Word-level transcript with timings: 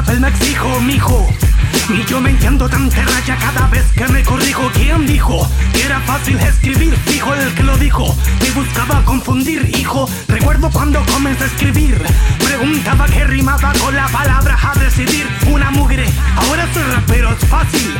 papel 0.00 0.20
me 0.20 0.28
exijo, 0.28 0.80
mijo. 0.80 1.28
Y 1.90 2.04
yo 2.06 2.20
me 2.20 2.30
entiendo 2.30 2.68
tanta 2.68 3.02
raya 3.02 3.36
cada 3.36 3.66
vez 3.66 3.84
que 3.92 4.06
me 4.08 4.22
corrijo. 4.22 4.70
¿Quién 4.72 5.06
dijo 5.06 5.46
que 5.74 5.82
era 5.84 6.00
fácil 6.00 6.38
escribir? 6.38 6.94
Fijo 7.06 7.34
el 7.34 7.52
que 7.54 7.62
lo 7.62 7.76
dijo. 7.76 8.16
Me 8.40 8.50
buscaba 8.52 9.04
confundir, 9.04 9.70
hijo. 9.76 10.08
Recuerdo 10.28 10.70
cuando 10.70 11.04
comencé 11.06 11.44
a 11.44 11.46
escribir. 11.48 12.02
Preguntaba 12.38 13.06
qué 13.06 13.24
rimaba 13.24 13.72
con 13.74 13.94
la 13.94 14.08
palabra 14.08 14.56
a 14.62 14.78
decidir. 14.78 15.26
Una 15.50 15.70
mugre. 15.70 16.06
Ahora 16.36 16.66
soy 16.72 16.82
rapero, 16.84 17.32
es 17.32 17.48
fácil 17.48 17.94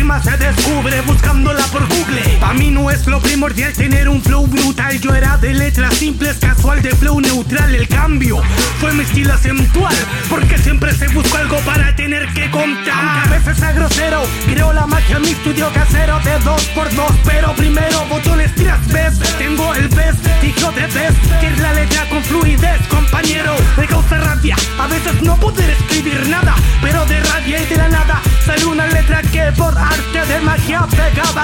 se 0.00 0.36
descubre 0.38 0.98
buscándola 1.02 1.62
por 1.66 1.86
Google. 1.86 2.38
Pa' 2.40 2.54
mí 2.54 2.70
no 2.70 2.90
es 2.90 3.06
lo 3.06 3.20
primordial 3.20 3.72
tener 3.74 4.08
un 4.08 4.22
flow 4.22 4.46
brutal. 4.46 4.98
Yo 4.98 5.14
era 5.14 5.36
de 5.36 5.52
letras 5.52 5.94
simples, 5.94 6.38
casual, 6.38 6.80
de 6.80 6.90
flow 6.90 7.20
neutral. 7.20 7.74
El 7.74 7.86
cambio 7.86 8.42
fue 8.80 8.94
mi 8.94 9.02
estilo 9.02 9.34
acentual. 9.34 9.94
Porque 10.30 10.56
siempre 10.58 10.94
se 10.94 11.06
buscó 11.08 11.36
algo 11.36 11.58
para 11.60 11.94
tener 11.96 12.26
que 12.32 12.50
contar. 12.50 12.94
Aunque 12.94 13.28
a 13.28 13.38
veces 13.38 13.62
es 13.62 13.74
grosero, 13.74 14.22
creo 14.50 14.72
la 14.72 14.86
magia 14.86 15.16
en 15.16 15.22
mi 15.22 15.30
estudio 15.30 15.70
casero 15.72 16.18
de 16.20 16.38
dos 16.40 16.62
por 16.74 16.92
dos. 16.94 17.12
Pero 17.24 17.54
primero 17.54 18.04
botones 18.06 18.54
tiras 18.54 18.80
ves. 18.88 19.18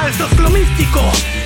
Esto 0.09 0.29
es 0.31 0.39
lo 0.39 0.51
místico 0.51 1.01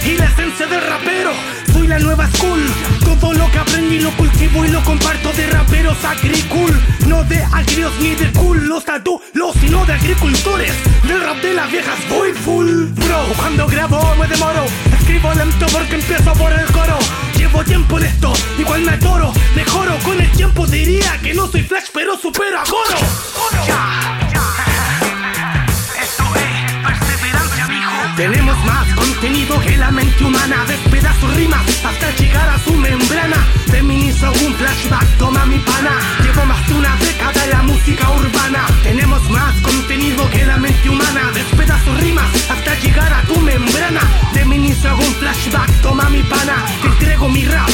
y 0.05 0.16
la 0.19 0.27
esencia 0.27 0.66
del 0.66 0.82
rapero. 0.82 1.32
Soy 1.73 1.87
la 1.87 1.98
nueva 1.98 2.29
school. 2.35 2.60
Todo 3.02 3.32
lo 3.32 3.51
que 3.51 3.59
aprendí 3.59 4.01
lo 4.01 4.10
cultivo 4.12 4.65
y 4.66 4.68
lo 4.68 4.85
comparto 4.85 5.32
de 5.32 5.46
raperos 5.46 6.04
agricul. 6.04 6.79
No 7.07 7.24
de 7.24 7.43
agrios 7.43 7.90
ni 8.01 8.15
de 8.15 8.30
cool. 8.32 8.68
Los 8.68 8.87
adultos, 8.87 9.57
sino 9.60 9.87
de 9.87 9.95
agricultores. 9.95 10.73
Del 11.09 11.23
rap 11.23 11.38
de 11.38 11.54
las 11.54 11.70
viejas 11.73 11.98
voy 12.10 12.32
full. 12.32 12.85
Bro, 12.93 13.32
cuando 13.38 13.66
grabo 13.66 14.15
me 14.16 14.26
demoro. 14.26 14.66
Escribo 14.92 15.32
lento 15.32 15.66
porque 15.73 15.95
empiezo 15.95 16.32
por 16.35 16.52
el 16.52 16.66
coro. 16.66 16.98
Llevo 17.38 17.65
tiempo 17.65 17.98
en 17.98 18.04
esto, 18.04 18.32
igual 18.59 18.82
me 18.82 18.92
adoro. 18.92 19.32
Mejoro 19.57 19.96
con 20.04 20.20
el 20.20 20.30
tiempo, 20.32 20.66
diría 20.66 21.18
que 21.23 21.32
no 21.32 21.46
soy 21.48 21.63
flash, 21.63 21.87
pero 21.95 22.18
supero 22.18 22.60
a 22.60 22.65
Goro. 22.65 22.90
Tenemos 28.21 28.63
más 28.66 28.87
contenido 28.93 29.59
que 29.63 29.79
la 29.79 29.90
mente 29.90 30.23
humana. 30.23 30.66
Despedazo 30.68 31.26
rimas 31.29 31.63
hasta 31.82 32.10
llegar 32.16 32.51
a 32.51 32.59
su 32.59 32.74
membrana. 32.74 33.38
Feminizo 33.71 34.30
un 34.30 34.54
flashback, 34.57 35.16
toma 35.16 35.46
mi 35.46 35.59
pana. 35.60 35.93
Llevo 36.23 36.45
más 36.45 36.68
de 36.68 36.74
una 36.74 36.95
década 36.96 37.45
en 37.45 37.51
la 37.51 37.63
música 37.63 38.10
urbana. 38.10 38.66
Tenemos 38.82 39.30
más 39.30 39.59
contenido 39.63 40.29
que 40.29 40.45
la 40.45 40.59
mente 40.59 40.91
humana. 40.91 41.30
Despedazo 41.32 41.95
rimas 41.95 42.51
hasta 42.51 42.79
llegar 42.80 43.10
a 43.10 43.23
tu 43.23 43.41
membrana. 43.41 44.02
Feminizo 44.35 44.95
un 44.96 45.15
flashback, 45.15 45.80
toma 45.80 46.10
mi 46.10 46.23
pana. 46.23 46.63
Te 46.82 46.88
entrego 46.88 47.26
mi 47.26 47.46
rap 47.46 47.71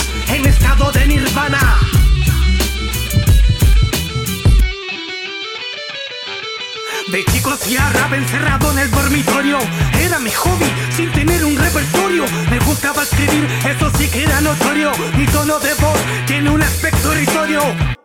De 7.17 7.25
chico 7.25 7.51
hacía 7.51 7.81
rap 7.95 8.13
encerrado 8.13 8.73
en 8.73 8.79
el 8.79 8.91
dormitorio. 8.91 9.57
Era 9.99 10.19
mi 10.19 10.31
hobby 10.33 10.67
sin 10.95 11.11
tener 11.13 11.47
un 11.47 11.57
repertorio. 11.57 12.27
Me 12.51 12.59
gustaba 12.59 13.05
escribir, 13.05 13.49
eso 13.65 13.91
sí 13.97 14.07
que 14.07 14.25
era 14.25 14.39
notorio. 14.43 14.93
Mi 15.17 15.25
tono 15.25 15.59
de 15.59 15.73
voz 15.77 15.99
tiene 16.27 16.51
un 16.51 16.61
aspecto 16.61 17.15
irrisorio 17.15 17.96